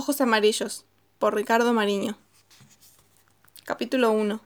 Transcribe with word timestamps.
Ojos 0.00 0.22
Amarillos, 0.22 0.86
por 1.18 1.34
Ricardo 1.34 1.74
Mariño. 1.74 2.16
Capítulo 3.66 4.12
1 4.12 4.40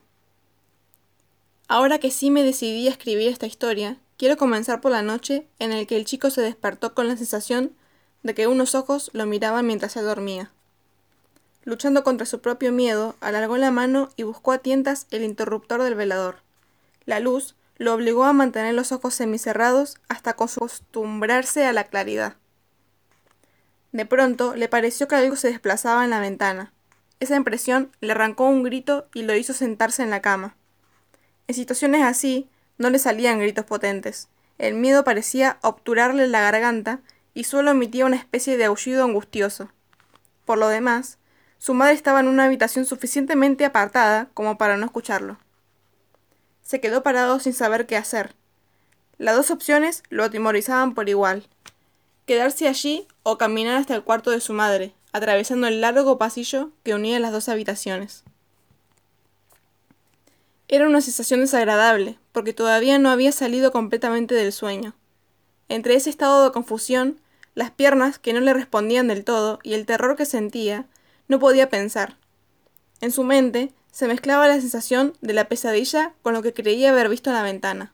Ahora 1.69 1.97
que 1.97 2.11
sí 2.11 2.29
me 2.29 2.43
decidí 2.43 2.89
a 2.89 2.91
escribir 2.91 3.29
esta 3.29 3.45
historia, 3.45 3.97
quiero 4.17 4.35
comenzar 4.35 4.81
por 4.81 4.91
la 4.91 5.01
noche 5.01 5.47
en 5.59 5.71
el 5.71 5.87
que 5.87 5.95
el 5.95 6.03
chico 6.03 6.29
se 6.29 6.41
despertó 6.41 6.93
con 6.93 7.07
la 7.07 7.15
sensación 7.15 7.71
de 8.21 8.35
que 8.35 8.47
unos 8.47 8.75
ojos 8.75 9.09
lo 9.13 9.25
miraban 9.27 9.65
mientras 9.65 9.95
él 9.95 10.03
dormía. 10.03 10.51
Luchando 11.63 12.03
contra 12.03 12.25
su 12.25 12.41
propio 12.41 12.73
miedo, 12.73 13.15
alargó 13.21 13.55
la 13.55 13.71
mano 13.71 14.09
y 14.17 14.23
buscó 14.23 14.51
a 14.51 14.57
tientas 14.57 15.07
el 15.09 15.23
interruptor 15.23 15.81
del 15.83 15.95
velador. 15.95 16.39
La 17.05 17.21
luz 17.21 17.55
lo 17.77 17.93
obligó 17.93 18.25
a 18.25 18.33
mantener 18.33 18.73
los 18.73 18.91
ojos 18.91 19.13
semicerrados 19.13 19.99
hasta 20.09 20.31
acostumbrarse 20.31 21.65
a 21.65 21.71
la 21.71 21.85
claridad. 21.85 22.35
De 23.95 24.05
pronto 24.05 24.55
le 24.55 24.67
pareció 24.67 25.07
que 25.07 25.15
algo 25.15 25.37
se 25.37 25.47
desplazaba 25.47 26.03
en 26.03 26.09
la 26.09 26.19
ventana. 26.19 26.73
Esa 27.21 27.37
impresión 27.37 27.93
le 28.01 28.11
arrancó 28.11 28.43
un 28.43 28.61
grito 28.61 29.07
y 29.13 29.21
lo 29.21 29.33
hizo 29.35 29.53
sentarse 29.53 30.03
en 30.03 30.09
la 30.09 30.21
cama. 30.21 30.57
En 31.47 31.55
situaciones 31.55 32.03
así 32.03 32.49
no 32.77 32.89
le 32.89 32.99
salían 32.99 33.39
gritos 33.39 33.63
potentes. 33.63 34.27
El 34.57 34.73
miedo 34.73 35.05
parecía 35.05 35.59
obturarle 35.61 36.27
la 36.27 36.41
garganta 36.41 36.99
y 37.33 37.45
solo 37.45 37.71
emitía 37.71 38.05
una 38.05 38.17
especie 38.17 38.57
de 38.57 38.65
aullido 38.65 39.05
angustioso. 39.05 39.71
Por 40.43 40.57
lo 40.57 40.67
demás, 40.67 41.17
su 41.57 41.73
madre 41.73 41.93
estaba 41.93 42.19
en 42.19 42.27
una 42.27 42.43
habitación 42.43 42.85
suficientemente 42.85 43.63
apartada 43.63 44.27
como 44.33 44.57
para 44.57 44.75
no 44.75 44.85
escucharlo. 44.87 45.39
Se 46.63 46.81
quedó 46.81 47.01
parado 47.01 47.39
sin 47.39 47.53
saber 47.53 47.85
qué 47.85 47.95
hacer. 47.95 48.35
Las 49.17 49.37
dos 49.37 49.51
opciones 49.51 50.03
lo 50.09 50.25
atemorizaban 50.25 50.93
por 50.95 51.07
igual 51.07 51.47
quedarse 52.25 52.67
allí 52.67 53.07
o 53.23 53.37
caminar 53.37 53.77
hasta 53.77 53.95
el 53.95 54.03
cuarto 54.03 54.31
de 54.31 54.41
su 54.41 54.53
madre, 54.53 54.93
atravesando 55.11 55.67
el 55.67 55.81
largo 55.81 56.17
pasillo 56.17 56.71
que 56.83 56.93
unía 56.93 57.19
las 57.19 57.31
dos 57.31 57.49
habitaciones. 57.49 58.23
Era 60.67 60.87
una 60.87 61.01
sensación 61.01 61.41
desagradable, 61.41 62.17
porque 62.31 62.53
todavía 62.53 62.97
no 62.97 63.09
había 63.09 63.31
salido 63.31 63.71
completamente 63.71 64.33
del 64.33 64.51
sueño. 64.51 64.95
Entre 65.69 65.95
ese 65.95 66.09
estado 66.09 66.43
de 66.43 66.51
confusión, 66.51 67.19
las 67.53 67.71
piernas 67.71 68.19
que 68.19 68.33
no 68.33 68.39
le 68.39 68.53
respondían 68.53 69.07
del 69.07 69.23
todo 69.23 69.59
y 69.63 69.75
el 69.75 69.85
terror 69.85 70.15
que 70.15 70.25
sentía, 70.25 70.85
no 71.27 71.39
podía 71.39 71.69
pensar. 71.69 72.17
En 72.99 73.11
su 73.11 73.23
mente 73.23 73.71
se 73.91 74.07
mezclaba 74.07 74.47
la 74.47 74.59
sensación 74.59 75.13
de 75.21 75.33
la 75.33 75.47
pesadilla 75.47 76.13
con 76.23 76.33
lo 76.33 76.41
que 76.41 76.53
creía 76.53 76.89
haber 76.89 77.09
visto 77.09 77.29
en 77.29 77.35
la 77.35 77.43
ventana. 77.43 77.93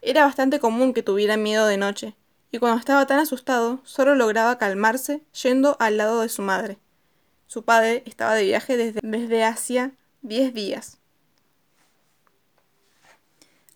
Era 0.00 0.24
bastante 0.24 0.58
común 0.58 0.94
que 0.94 1.02
tuviera 1.02 1.36
miedo 1.36 1.66
de 1.66 1.76
noche, 1.76 2.14
y 2.52 2.58
cuando 2.58 2.78
estaba 2.78 3.06
tan 3.06 3.18
asustado, 3.18 3.80
solo 3.82 4.14
lograba 4.14 4.58
calmarse 4.58 5.22
yendo 5.42 5.76
al 5.80 5.96
lado 5.96 6.20
de 6.20 6.28
su 6.28 6.42
madre. 6.42 6.78
Su 7.46 7.64
padre 7.64 8.02
estaba 8.06 8.34
de 8.34 8.44
viaje 8.44 8.76
desde, 8.76 9.00
desde 9.02 9.42
hacía 9.42 9.92
diez 10.20 10.52
días. 10.52 10.98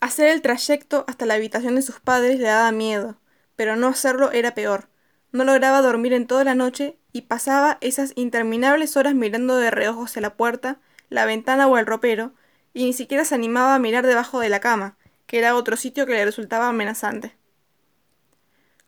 Hacer 0.00 0.28
el 0.28 0.42
trayecto 0.42 1.06
hasta 1.08 1.24
la 1.24 1.34
habitación 1.34 1.74
de 1.74 1.82
sus 1.82 2.00
padres 2.00 2.38
le 2.38 2.48
daba 2.48 2.70
miedo, 2.70 3.16
pero 3.56 3.76
no 3.76 3.88
hacerlo 3.88 4.30
era 4.30 4.54
peor. 4.54 4.88
No 5.32 5.44
lograba 5.44 5.80
dormir 5.80 6.12
en 6.12 6.26
toda 6.26 6.44
la 6.44 6.54
noche 6.54 6.98
y 7.12 7.22
pasaba 7.22 7.78
esas 7.80 8.12
interminables 8.14 8.98
horas 8.98 9.14
mirando 9.14 9.56
de 9.56 9.70
reojo 9.70 10.04
hacia 10.04 10.20
la 10.20 10.36
puerta, 10.36 10.80
la 11.08 11.24
ventana 11.24 11.66
o 11.66 11.78
el 11.78 11.86
ropero, 11.86 12.34
y 12.74 12.84
ni 12.84 12.92
siquiera 12.92 13.24
se 13.24 13.34
animaba 13.34 13.74
a 13.74 13.78
mirar 13.78 14.06
debajo 14.06 14.38
de 14.38 14.50
la 14.50 14.60
cama, 14.60 14.98
que 15.26 15.38
era 15.38 15.56
otro 15.56 15.78
sitio 15.78 16.04
que 16.04 16.12
le 16.12 16.26
resultaba 16.26 16.68
amenazante. 16.68 17.35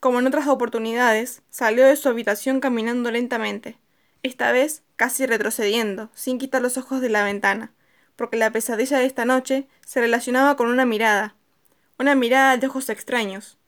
Como 0.00 0.20
en 0.20 0.28
otras 0.28 0.46
oportunidades, 0.46 1.42
salió 1.50 1.84
de 1.84 1.96
su 1.96 2.08
habitación 2.08 2.60
caminando 2.60 3.10
lentamente, 3.10 3.78
esta 4.22 4.52
vez 4.52 4.82
casi 4.94 5.26
retrocediendo, 5.26 6.08
sin 6.14 6.38
quitar 6.38 6.62
los 6.62 6.78
ojos 6.78 7.00
de 7.00 7.08
la 7.08 7.24
ventana, 7.24 7.72
porque 8.14 8.36
la 8.36 8.52
pesadilla 8.52 8.98
de 8.98 9.06
esta 9.06 9.24
noche 9.24 9.66
se 9.84 10.00
relacionaba 10.00 10.56
con 10.56 10.68
una 10.68 10.84
mirada, 10.84 11.34
una 11.98 12.14
mirada 12.14 12.56
de 12.56 12.68
ojos 12.68 12.88
extraños. 12.90 13.58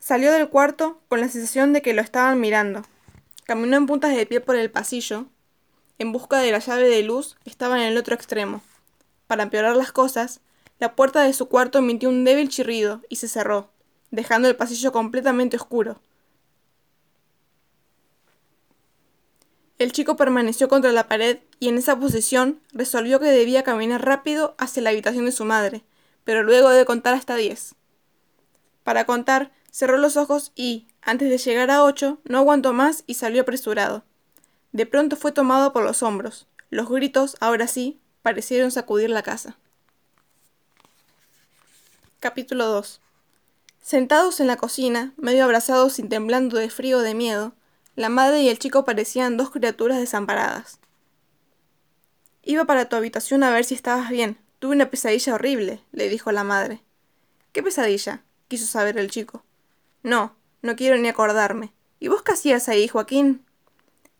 Salió 0.00 0.32
del 0.32 0.48
cuarto 0.48 1.00
con 1.08 1.20
la 1.20 1.28
sensación 1.28 1.72
de 1.72 1.80
que 1.80 1.94
lo 1.94 2.02
estaban 2.02 2.40
mirando. 2.40 2.82
Caminó 3.44 3.76
en 3.76 3.86
puntas 3.86 4.16
de 4.16 4.26
pie 4.26 4.40
por 4.40 4.56
el 4.56 4.70
pasillo, 4.70 5.26
en 5.98 6.10
busca 6.10 6.38
de 6.38 6.50
la 6.50 6.58
llave 6.58 6.88
de 6.88 7.04
luz 7.04 7.36
que 7.44 7.50
estaba 7.50 7.76
en 7.76 7.84
el 7.84 7.96
otro 7.96 8.16
extremo. 8.16 8.62
Para 9.28 9.44
empeorar 9.44 9.76
las 9.76 9.92
cosas, 9.92 10.40
la 10.80 10.96
puerta 10.96 11.22
de 11.22 11.32
su 11.32 11.48
cuarto 11.48 11.78
emitió 11.78 12.08
un 12.08 12.24
débil 12.24 12.48
chirrido 12.48 13.02
y 13.08 13.16
se 13.16 13.28
cerró 13.28 13.70
dejando 14.10 14.48
el 14.48 14.56
pasillo 14.56 14.92
completamente 14.92 15.56
oscuro. 15.56 16.00
El 19.78 19.92
chico 19.92 20.16
permaneció 20.16 20.68
contra 20.68 20.92
la 20.92 21.06
pared 21.06 21.40
y 21.60 21.68
en 21.68 21.76
esa 21.76 21.98
posición 21.98 22.60
resolvió 22.72 23.20
que 23.20 23.26
debía 23.26 23.62
caminar 23.62 24.04
rápido 24.04 24.54
hacia 24.58 24.82
la 24.82 24.90
habitación 24.90 25.26
de 25.26 25.32
su 25.32 25.44
madre, 25.44 25.84
pero 26.24 26.42
luego 26.42 26.70
de 26.70 26.86
contar 26.86 27.12
hasta 27.12 27.36
diez. 27.36 27.74
Para 28.84 29.04
contar, 29.04 29.52
cerró 29.70 29.98
los 29.98 30.16
ojos 30.16 30.52
y, 30.54 30.86
antes 31.02 31.28
de 31.28 31.36
llegar 31.38 31.70
a 31.70 31.84
ocho, 31.84 32.20
no 32.24 32.38
aguantó 32.38 32.72
más 32.72 33.04
y 33.06 33.14
salió 33.14 33.42
apresurado. 33.42 34.04
De 34.72 34.86
pronto 34.86 35.16
fue 35.16 35.32
tomado 35.32 35.72
por 35.74 35.84
los 35.84 36.02
hombros. 36.02 36.46
Los 36.70 36.88
gritos, 36.88 37.36
ahora 37.40 37.66
sí, 37.66 38.00
parecieron 38.22 38.70
sacudir 38.70 39.10
la 39.10 39.22
casa. 39.22 39.58
Capítulo 42.18 42.66
2 42.66 43.00
Sentados 43.86 44.40
en 44.40 44.48
la 44.48 44.56
cocina, 44.56 45.12
medio 45.16 45.44
abrazados 45.44 46.00
y 46.00 46.02
temblando 46.02 46.58
de 46.58 46.70
frío 46.70 46.98
de 47.02 47.14
miedo, 47.14 47.54
la 47.94 48.08
madre 48.08 48.40
y 48.40 48.48
el 48.48 48.58
chico 48.58 48.84
parecían 48.84 49.36
dos 49.36 49.50
criaturas 49.50 50.00
desamparadas. 50.00 50.80
Iba 52.42 52.64
para 52.64 52.88
tu 52.88 52.96
habitación 52.96 53.44
a 53.44 53.50
ver 53.50 53.64
si 53.64 53.76
estabas 53.76 54.10
bien. 54.10 54.38
Tuve 54.58 54.74
una 54.74 54.90
pesadilla 54.90 55.34
horrible, 55.34 55.84
le 55.92 56.08
dijo 56.08 56.32
la 56.32 56.42
madre. 56.42 56.82
¿Qué 57.52 57.62
pesadilla? 57.62 58.24
quiso 58.48 58.66
saber 58.66 58.98
el 58.98 59.08
chico. 59.08 59.44
No, 60.02 60.34
no 60.62 60.74
quiero 60.74 60.96
ni 60.96 61.06
acordarme. 61.06 61.72
¿Y 62.00 62.08
vos 62.08 62.22
qué 62.22 62.32
hacías 62.32 62.68
ahí, 62.68 62.88
Joaquín? 62.88 63.46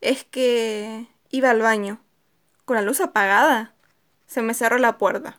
Es 0.00 0.22
que... 0.22 1.08
iba 1.30 1.50
al 1.50 1.60
baño. 1.60 2.00
¿Con 2.66 2.76
la 2.76 2.82
luz 2.82 3.00
apagada? 3.00 3.74
Se 4.28 4.42
me 4.42 4.54
cerró 4.54 4.78
la 4.78 4.96
puerta. 4.96 5.38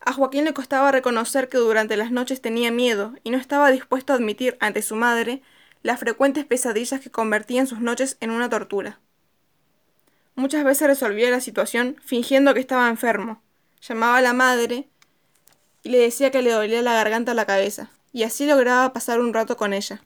A 0.00 0.12
Joaquín 0.12 0.44
le 0.44 0.54
costaba 0.54 0.92
reconocer 0.92 1.48
que 1.48 1.58
durante 1.58 1.96
las 1.96 2.10
noches 2.10 2.40
tenía 2.40 2.70
miedo 2.70 3.14
y 3.24 3.30
no 3.30 3.38
estaba 3.38 3.70
dispuesto 3.70 4.12
a 4.12 4.16
admitir 4.16 4.56
ante 4.60 4.82
su 4.82 4.96
madre 4.96 5.42
las 5.82 6.00
frecuentes 6.00 6.44
pesadillas 6.44 7.00
que 7.00 7.10
convertían 7.10 7.66
sus 7.66 7.80
noches 7.80 8.16
en 8.20 8.30
una 8.30 8.48
tortura. 8.48 9.00
Muchas 10.34 10.64
veces 10.64 10.86
resolvía 10.86 11.30
la 11.30 11.40
situación 11.40 11.96
fingiendo 12.04 12.54
que 12.54 12.60
estaba 12.60 12.88
enfermo. 12.88 13.42
Llamaba 13.80 14.18
a 14.18 14.22
la 14.22 14.32
madre 14.32 14.88
y 15.82 15.90
le 15.90 15.98
decía 15.98 16.30
que 16.30 16.42
le 16.42 16.52
dolía 16.52 16.82
la 16.82 16.94
garganta 16.94 17.32
o 17.32 17.34
la 17.34 17.46
cabeza, 17.46 17.90
y 18.12 18.22
así 18.22 18.46
lograba 18.46 18.92
pasar 18.92 19.20
un 19.20 19.34
rato 19.34 19.56
con 19.56 19.72
ella. 19.72 20.02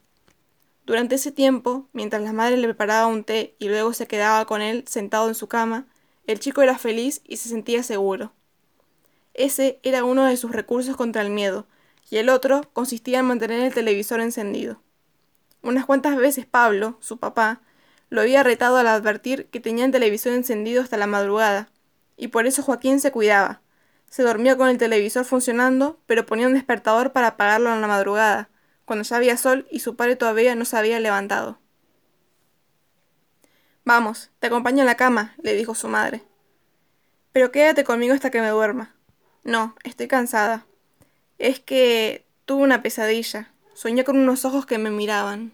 Durante 0.85 1.15
ese 1.15 1.31
tiempo, 1.31 1.87
mientras 1.93 2.21
la 2.23 2.33
madre 2.33 2.57
le 2.57 2.67
preparaba 2.67 3.07
un 3.07 3.23
té 3.23 3.55
y 3.57 3.67
luego 3.69 3.93
se 3.93 4.07
quedaba 4.07 4.45
con 4.45 4.61
él 4.61 4.85
sentado 4.87 5.27
en 5.29 5.35
su 5.35 5.47
cama, 5.47 5.87
el 6.27 6.39
chico 6.39 6.61
era 6.61 6.77
feliz 6.77 7.21
y 7.25 7.37
se 7.37 7.49
sentía 7.49 7.83
seguro. 7.83 8.33
Ese 9.33 9.79
era 9.83 10.03
uno 10.03 10.25
de 10.25 10.37
sus 10.37 10.51
recursos 10.51 10.95
contra 10.95 11.21
el 11.21 11.29
miedo, 11.29 11.67
y 12.09 12.17
el 12.17 12.29
otro 12.29 12.69
consistía 12.73 13.19
en 13.19 13.25
mantener 13.25 13.61
el 13.61 13.73
televisor 13.73 14.19
encendido. 14.19 14.81
Unas 15.61 15.85
cuantas 15.85 16.17
veces 16.17 16.45
Pablo, 16.45 16.97
su 16.99 17.17
papá, 17.17 17.61
lo 18.09 18.21
había 18.21 18.43
retado 18.43 18.77
al 18.77 18.87
advertir 18.87 19.47
que 19.47 19.59
tenía 19.59 19.85
el 19.85 19.91
televisor 19.91 20.33
encendido 20.33 20.81
hasta 20.81 20.97
la 20.97 21.07
madrugada, 21.07 21.69
y 22.15 22.27
por 22.27 22.45
eso 22.45 22.61
Joaquín 22.61 22.99
se 22.99 23.11
cuidaba. 23.11 23.61
Se 24.09 24.21
dormía 24.21 24.55
con 24.55 24.69
el 24.69 24.77
televisor 24.77 25.25
funcionando, 25.25 25.99
pero 26.05 26.25
ponía 26.25 26.47
un 26.47 26.53
despertador 26.53 27.11
para 27.11 27.29
apagarlo 27.29 27.73
en 27.73 27.81
la 27.81 27.87
madrugada, 27.87 28.49
cuando 28.85 29.03
ya 29.03 29.15
había 29.15 29.37
sol 29.37 29.65
y 29.71 29.79
su 29.79 29.95
padre 29.95 30.15
todavía 30.15 30.53
no 30.53 30.65
se 30.65 30.77
había 30.77 30.99
levantado. 30.99 31.57
Vamos, 33.85 34.29
te 34.39 34.47
acompaño 34.47 34.83
a 34.83 34.85
la 34.85 34.95
cama, 34.95 35.33
le 35.41 35.55
dijo 35.55 35.73
su 35.73 35.87
madre. 35.87 36.23
Pero 37.31 37.51
quédate 37.51 37.83
conmigo 37.83 38.13
hasta 38.13 38.29
que 38.29 38.41
me 38.41 38.49
duerma. 38.49 38.95
No, 39.43 39.75
estoy 39.83 40.07
cansada. 40.07 40.65
Es 41.37 41.59
que 41.59 42.25
tuve 42.45 42.63
una 42.63 42.81
pesadilla. 42.81 43.51
Soñé 43.73 44.03
con 44.03 44.17
unos 44.17 44.45
ojos 44.45 44.65
que 44.65 44.77
me 44.77 44.91
miraban. 44.91 45.53